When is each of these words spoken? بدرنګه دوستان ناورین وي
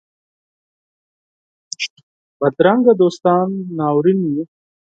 بدرنګه 2.39 2.93
دوستان 3.01 3.47
ناورین 3.77 4.19
وي 4.33 4.43